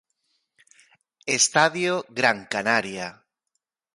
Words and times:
Estadio 1.37 1.93
Gran 2.19 2.37
Canaria. 2.53 3.07